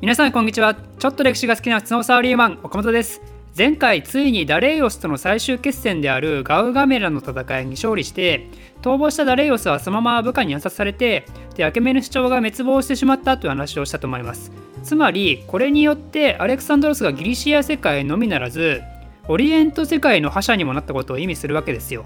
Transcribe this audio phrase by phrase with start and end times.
[0.00, 0.76] 皆さんこんにちは。
[0.76, 3.20] ちょっと歴史が好きな普通のサーリーマン岡本です。
[3.56, 8.46] 前回ついにダレイオスとの最終決戦であるガウガメラの戦いに勝利して
[8.80, 11.26] 逃亡したダレイオスはそのまま部下に暗殺されて
[11.56, 14.52] でアケメの主張が滅亡してしまったという話をしたと思います。
[14.84, 18.82] つまりこれによってアレクサンドロスがギリシア世界のみならず
[19.26, 22.04] オリエント世界の覇者にもなったことを意味するわけですよ。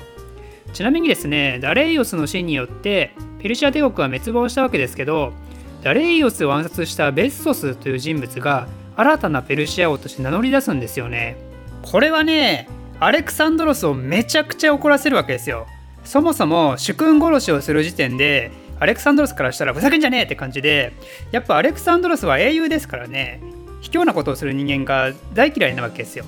[0.73, 3.11] ちなみにですねダレイオスの死によって
[3.43, 5.35] ペルシア帝国は滅亡したわけですけど
[5.83, 11.37] ダレイオスを暗殺したベッソスという人物が新たなペルシア王として名乗り出すんですよね。
[11.83, 12.69] これはね
[13.01, 15.67] アレクサンドロスをめちゃくちゃ怒らせるわけですよ。
[16.05, 20.93] そもそも主君殺しをする時点でアレクサンドロスからしたらふざけんじゃねえって感じで
[21.33, 23.41] やっぱアレクサンドロスは英雄ですからね。
[23.81, 26.25] 卑怯なことをする人間が大嫌いなわけですよ。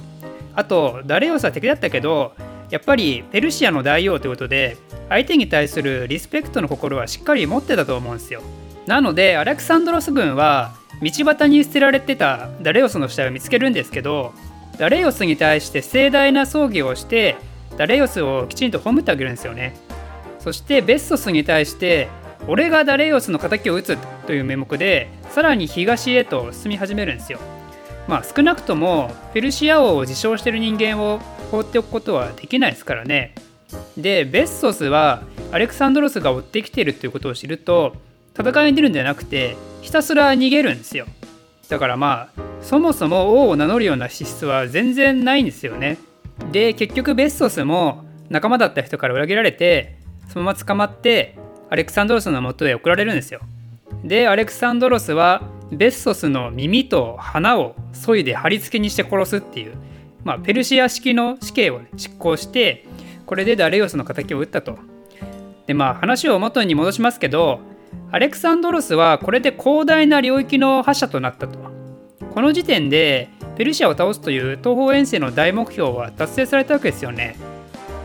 [0.56, 2.34] あとダレイオスは敵だったけど
[2.70, 4.76] やっぱりペルシアの大王ということで
[5.08, 8.42] 相手に対するリスペクトの心はしっかり持ってたと思うんですよ。
[8.86, 14.32] なのでアレクサンドロス軍は道端に捨てられてたダレオスの死体を見つけるんですけど
[14.78, 17.36] ダレオスに対して盛大な葬儀をして
[17.76, 19.76] ダレオスをきちんと葬ってあげるんですよね。
[20.38, 22.08] そしてベッソスに対して
[22.46, 27.38] 俺がダレオスの敵を討つという名目でさらに東へと進み始めるんですよ。
[28.06, 33.34] まあ少なくともペルシア王を自称してる人間を放っておくことはできないですからね。
[33.96, 37.96] でベッソスはアレクサンドロスが追ってきているっていうことを知ると
[38.38, 41.06] 戦いに出るんじゃなくてひたすら逃げるんですよ。
[41.68, 45.98] だからまあそもそも王を名乗るような資質は全然ないんですよね。
[46.50, 49.96] で結局ベッソスも仲間だった人から裏切られて
[50.28, 51.36] そのまま捕まって
[51.70, 53.40] アレクサンドロスのもとへ送られるんですよ。
[54.02, 59.74] でアレクサンドロスはベッソスの耳と鼻を削いで貼り付けにして殺すっていう、
[60.24, 62.84] まあ、ペルシア式の死刑を、ね、執行して
[63.26, 64.78] これでダレオスの敵を撃ったと。
[65.66, 67.60] でまあ話を元に戻しますけど
[68.14, 71.58] アレクサンドロスはこれで広大な領域の覇者となったと。
[72.32, 77.34] この時点でペルシアを倒すという東方遠征の大目標は達成されたわけですよね。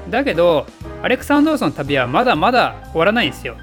[0.10, 0.66] だけど
[1.04, 3.56] アレクサンドロスの旅はまだまだ終わらないんですよ。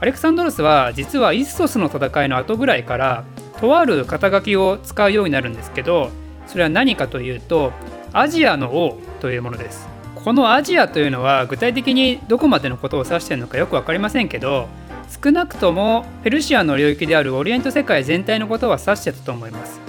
[0.00, 3.22] アレクサンドロスは実はイッソスの戦いの後ぐらいから
[3.60, 6.10] とある肩書きを使うようになるんですけど
[6.48, 7.70] それは何かというと
[8.12, 9.88] アジアの王というものです。
[10.16, 14.66] このアジアというのは具体的にどこまでのことを指しているのかよく分かりませんけど
[15.08, 19.80] 少なくともペルシアの領域であるオリエント世界全体のことは指してたと思います。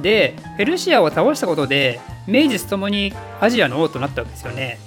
[0.00, 4.78] でペルシアを倒したことで名実ともにアジアの王となったわけですよね。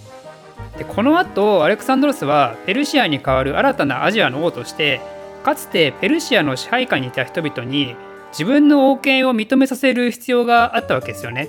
[0.78, 5.02] でこの後アレクサンドロスはペルシアに代わる新たなアジアの王として
[5.44, 7.96] かつてペルシアの支配下にいた人々に
[8.32, 11.48] 自分の王権を認めさせる必要があったわけですよね。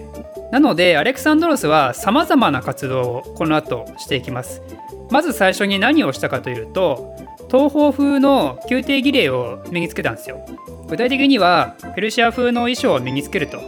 [0.52, 4.62] なのでアレクサンドロスは様々な活動をこの後していきます。
[5.10, 7.14] まず最初に何をしたかというと
[7.50, 10.44] 東方風の宮廷儀礼を身につけたんですよ。
[10.88, 13.58] 具体的にはペルシア風の衣装を身につけると。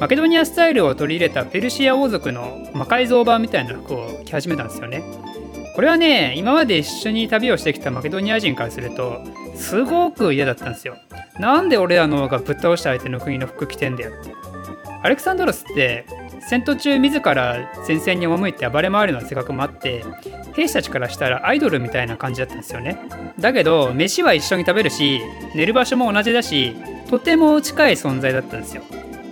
[0.00, 5.02] マケドニアスタイルを取り入れたペルシア王族の魔改造版みたいな服を着始めたんですよね。
[5.74, 9.22] これはね今まで一緒に旅をしてきたマケドニア人からすると
[9.54, 10.96] すごく嫌だったんですよ。
[11.38, 14.10] なんで俺らの方がぶっ倒した相手の国の服着てんだよ。
[14.10, 14.34] って
[15.02, 16.04] アレクサンドロスって
[16.48, 20.04] 戦闘中自ら前線に赴いて暴れ回るような性格もあって
[20.54, 22.98] 兵士たちからしたらアイドルみたいな感じだったんですよね。
[23.38, 25.20] だけど飯は一緒に食べるし
[25.54, 26.76] 寝る場所も同じだし
[27.08, 28.82] とても近い存在だったんですよ。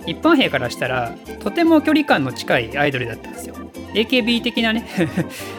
[0.07, 3.55] 一般兵からしたらとても距離感の近いアイドルだったんですよ。
[3.93, 4.87] AKB 的なね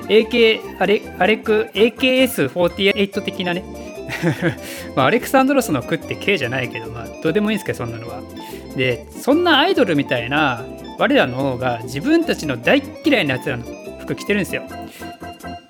[0.08, 3.62] AK アレアレク AKS48 的なね。
[4.96, 8.20] まあ、アレクサンドロスの句って K じゃないけど、まあ、どうでもいいんですけどそんなのは。
[8.76, 10.64] でそんなアイドルみたいな
[10.98, 13.64] 我らの方が自分たちの大嫌いなやつらの
[14.00, 14.62] 服着てるんですよ。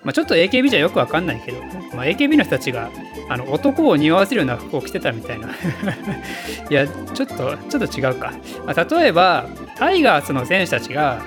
[0.02, 1.62] まあ、ちょっと AKB じゃよくわかんないけど、
[1.94, 2.90] まあ、AKB の人たちが
[3.28, 5.48] あの男を匂わせるような服を着てたみたいな。
[6.70, 8.32] いやちょっとちょっと違うか、
[8.66, 9.46] まあ、例えば
[9.76, 11.22] タイガースの選手たちが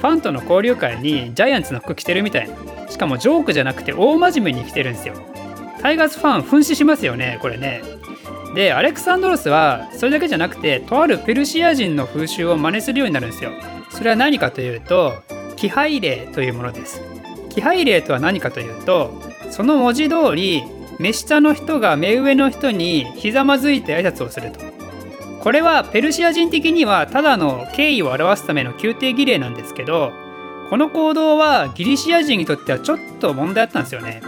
[0.00, 2.54] ァンとの交流会にジャイアンツの服着てるみたいな。
[2.88, 5.14] しかもジョークじゃなくて大真面目に着てるんですよ。
[5.82, 7.82] タイガースファン噴死しますよねこれね。
[8.54, 13.50] でアレクサンドロスはそれだけじゃなくてとあるペルシア人の風習を真似するようになるんですよ。
[13.90, 15.14] それは何かというと
[15.56, 17.02] 気配霊というものです。
[17.50, 19.20] 気配霊とは何かというと
[19.50, 20.62] その文字通り
[20.98, 24.60] 目下の人が目上の人にひざまずいて挨拶をすると。
[25.42, 30.10] これはペルシア人的にはただの敬意を表すための宮廷儀礼なんですけど
[30.70, 34.22] この行動はギリシア人にとってはちょっと問題あったんですよね。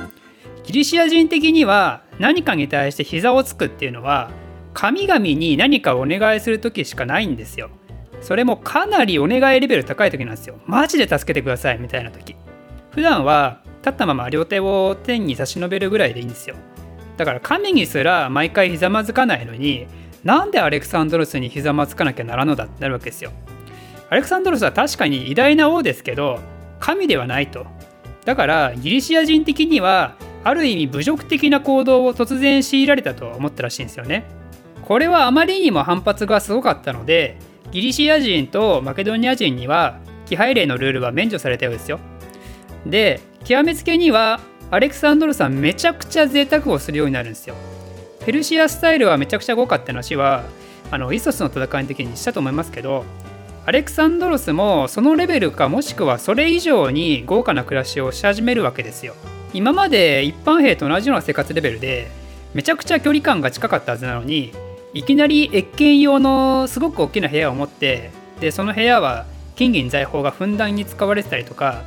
[0.65, 4.31] ギリシア人的には何かに対して膝をつくっていうのは
[4.75, 7.71] 神々に何かをお願いする時しかないんですよ。
[8.21, 10.59] それもかなりお願いレベル高い時なんですよ。
[10.67, 12.37] マジで助けてくださいみたいな時。
[12.91, 16.57] 普段は立ったまま両手を天に差し伸べるぐらいでいいんですよ。
[17.17, 19.87] だから神にすら毎回ひざまずかないのに
[20.25, 23.33] なんでアレクサンドロスにひざまつかなきゃならんのだってなるわけですよ。
[24.11, 26.41] アレクサンドロスは確かに偉大な王ですけど
[26.81, 27.67] 神ではないと。
[28.25, 34.25] だからギリシア人的にはある意味侮辱的な行動を突然強いられたと思ったらしいんですよね。
[34.83, 37.37] これはあまりにも反発がすごかったので
[37.71, 41.99] ギリシア人とマケドニア人には気配令のルールは免除されたようですよ。
[42.87, 44.41] で極めつけには
[44.71, 47.55] アレクサンドロスはめちゃくちゃ贅沢をするようになるんですよ。
[48.25, 50.45] ペルシアスタイルはめちゃくちゃ豪華って話は
[50.91, 53.05] あのイソスの戦いの時にしたと思いますけど
[53.67, 59.15] アレクサンドロスもそのレベルかもしくはそれ以上に豪華な暮らしをし始めるわけですよ。
[59.59, 62.13] 今まで一般兵と同じような生活レベルで
[62.55, 64.53] めちゃくちゃ距離感が近かったはずなのに
[64.95, 69.27] いきなり越見用のすごく大きな部屋を持ってでその部屋は
[69.57, 71.83] 金銀財宝がふんだんに使われてたりとか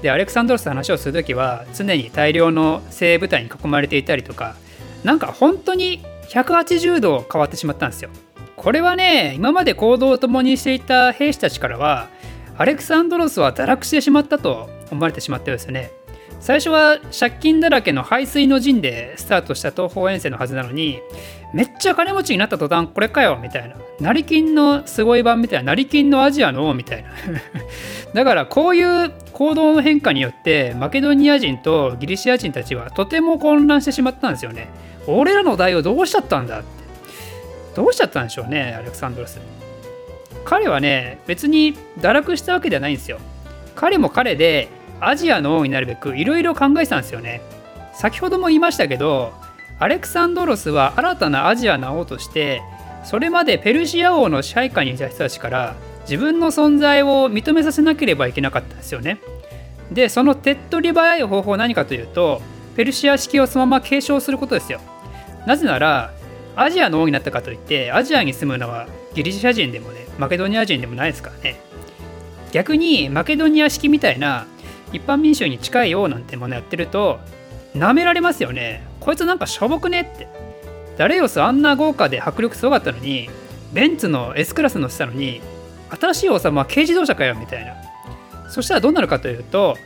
[0.00, 4.56] でアレクサンドロスと話をする時は常に大量の精鋭部隊に囲まれていたりとか
[5.04, 8.08] なんか本当に180度変わってしまったんですよ。
[8.56, 12.08] これはね今まで行動を共にしていた兵士たちからは
[12.56, 16.01] アレクサンドロスは堕落してしまったと思われてしまったようですよね。
[16.42, 20.98] 最初は借金だらけの排水の陣でスタートした東方遠征のはずなのに
[21.54, 23.76] めっちゃ金持ちになった途端これかよみたいな。
[24.00, 25.72] 成金のすごい版みたいな。
[25.72, 27.10] 成金のアジアの王 みたいな。
[28.12, 34.68] だからこういう行動の変化によってマケドニア人とギリシア人たちはとても混乱してしまったんですよね。
[35.06, 36.66] 俺らの代をどうしちゃったんだって。
[37.76, 39.40] どうしちゃったんでしょうねアレクサンドロス。
[40.44, 43.18] 彼はね別に堕落したわけではないんですよ。
[43.76, 44.68] 彼も彼で
[45.04, 47.42] アジアの王になるべくいろいろ考えてたんですよね。
[47.92, 49.32] 先ほども言いましたけど
[49.78, 52.62] アレクサンドロスは新たなアジアの王として
[53.04, 59.18] それまでペルシア王の支配下にいた人たちから自分の存在を認めさせなければいけなかったんですよね。
[59.90, 62.40] でその手っ取り早い方法は何かというと
[62.76, 64.80] ペルシア式をそのまま継承することですよ。
[65.46, 66.12] なぜなら
[66.54, 71.60] アジアの王になったかといってアジアに住むのはギリシャ人でもねマケドニア人でもないですからね。
[72.52, 74.46] 逆にマケドニア式みたいな
[74.92, 77.20] 一般民衆に近い王なんてものやってると
[77.74, 78.82] 舐められますよね。
[79.00, 80.28] こいつなんかしょぼくねって。
[80.98, 83.30] ダレオスあんな豪華で迫力すごかったのに
[83.72, 85.40] ベンツの S クラス乗せたのに
[85.98, 87.74] 新しい王様は軽自動車かよみたいな。
[88.50, 89.76] そしたらどうなるかというと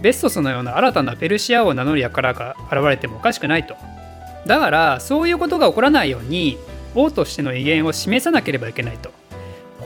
[0.00, 3.76] ベストスのような新たなペルシア王を名乗る輩が現れてもおかしくないと。
[4.46, 6.58] だからそういうことが起こらないように
[6.94, 9.10] 王としての威厳を示さなければいけないと。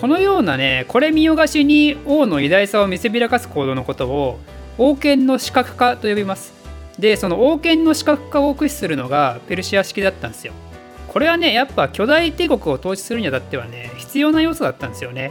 [0.00, 4.38] このようなねこれ見よがしに王の偉大さを見せびらかす行動のことを
[4.78, 6.54] 王権の視覚化と呼びます。
[6.98, 10.52] でその王権の視覚化を駆使するのがペルシア式だったんですよ。
[11.08, 15.30] これはねやっぱ巨大帝国を統治するにあたってはね必要な要素だったんですよね。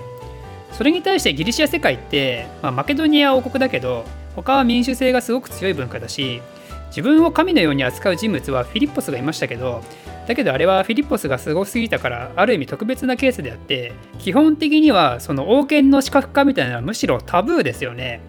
[0.73, 4.05] それに対してギリシア世界って、まあ、マケドニア王国だけど
[4.35, 6.41] 他は民主性がすごく強い文化だし
[6.89, 9.81] 自分を神のように扱う人物はフィリッポスがいましたけど
[10.27, 18.21] だけどあれはフィリッポスがすごすぎたからある意味特別なケースであって基本的にはその王権の視覚化みたいなのはむしろタブーですよね。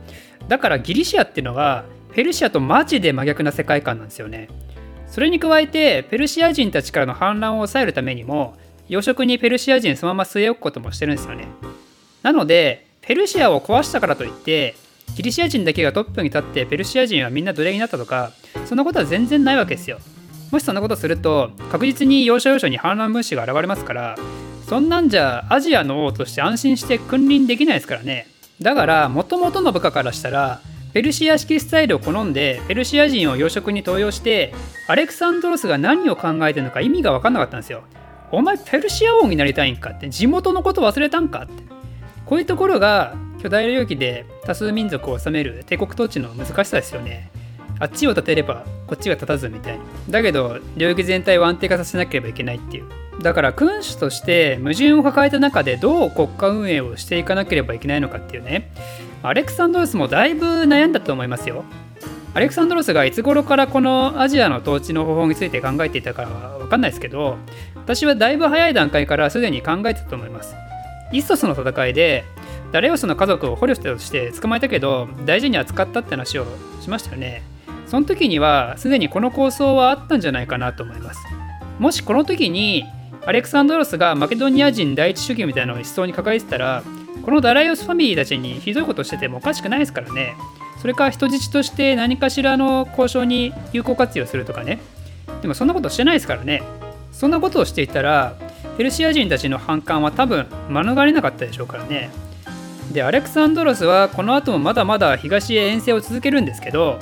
[0.48, 4.48] だからギリシアっていうのはペルシアとマジで真逆な世界観なんですよね。
[5.06, 8.56] それに加えてペルシア人たちからの反乱を抑えるためにも
[8.88, 11.46] 養殖にペルシア人そのまま据え置くこともしてるんですよね。
[12.22, 14.74] なのでペルシアを壊したからといって
[15.14, 18.32] ギリシア人だけがトップに立ってペルシア人はみんな奴隷になったとか
[18.66, 19.98] そんなことは全然ないわけですよ。
[20.50, 24.16] もしそんなことすると確実に要所要所に反乱分子が現れますから
[24.66, 28.26] そんなんじゃアジアの王として安心して君臨できないですからね。
[28.60, 30.60] だからもともとの部下からしたら
[30.92, 34.54] ペルシア式スタイルを好んでペルシア人を養殖に登用して
[34.86, 37.82] アレクサンドロスが何を考えてるのか意味が分かんなかったんですよ。
[38.30, 41.62] お前ペルシア王になりたいんかって地元のこと忘れたんかって。
[42.26, 47.30] こういうところが巨大領域で多数民族を治める帝国統治の難しさですよね。
[47.78, 49.78] あっちを立てればこっちが立たずみたい。
[49.78, 52.84] なだけど領域全体を安定化させなければいけないっていう。
[53.22, 58.70] だから君主として矛盾を抱えた中でどう国家運営をしていかなければいけないのかっていうね。
[59.22, 61.64] アレクサンドロスもだいぶ悩んだと思いますよ
[62.34, 67.36] アレクサンドロスがいつ頃からこのアジアの統治の方法について考えていたかは分かんないですけど
[67.74, 70.54] 私はだいぶ早い段階からすでに考えてたと思います。
[71.10, 72.24] イストスの戦いで
[72.70, 76.46] ダレオスの家族を捕虜として捕まえたけど大事に扱ったって話を
[76.80, 77.42] しましたよね。
[77.88, 81.20] その時にはすでにこの構想はあったんじゃないかなと思います。
[81.78, 82.84] もしこの時に
[83.24, 86.82] アレクサンドロスがマケドニア人第一主義みたいなのを思想に抱えてたら
[87.24, 90.34] このダライオスファミリーたちにひどいことしててもおかしくないですからね。
[90.80, 94.80] それか人質として何かしらの交渉に有効活用するとかね。
[95.40, 96.62] でもそんなことしてないですからね。
[97.10, 98.34] そんなことをしていたら
[98.76, 102.10] ペルシア人たちの反感は多分免れなかったでしょうからね。
[102.92, 106.98] でアレクサンドロスはこの後もまだまだ東へ遠征を続けるんですけど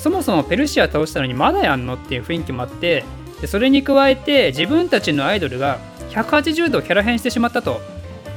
[0.00, 3.04] そもそもペルシア倒したのにまだやんのっていう雰囲気もあって
[3.42, 5.78] でそれに加えて自分たちのアイドルが
[6.08, 7.80] 180度キャラ変してしまったと。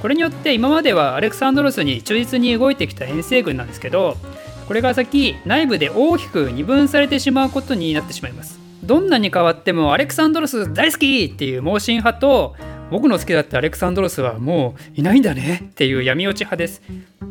[0.02, 4.18] これによって今まではアレクサンドロスに忠実に動いてきた遠征軍なんですけど
[4.68, 8.60] これが先内部で大きく二分されてしまうことになってしまいます。
[8.84, 12.54] どんなに変わってもアレクサンドロス大好きっていう盲信派と
[12.94, 16.84] 僕の好きだったアレクサンドロスはもういないんだねっていう闇落ち派です。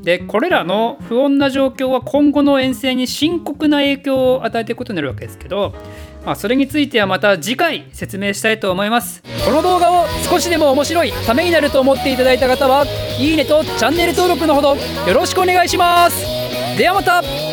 [0.02, 5.72] でこれらの不穏な状況は今後の遠征に深刻な影響を与えていくことになるわけですけど、
[6.26, 9.22] まあ、それについてはまた次回説明したいと思います。
[9.44, 12.84] この動画を少しでも面白いためになると思っていただいた方は
[13.20, 16.26] いいねとチャンネル登録のほどよろしくお願いします。
[16.76, 17.51] ではまた。